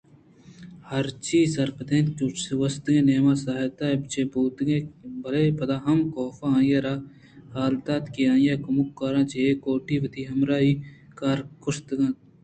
[0.91, 2.27] آہرچی ءَ سرپد اَت کہ
[2.59, 4.85] گوٛستگیں نیم ساعت ءَ چے بوتگ اَت
[5.21, 6.95] بلئے پدا ہم کاف آئی ءَ را
[7.53, 10.81] حال دات کہ آئی ءَکمکاراں ءَ چہ اے کوٹی ءَ وتی ہمراہی ءَ
[11.19, 11.99] کار ءَ کشّیتگ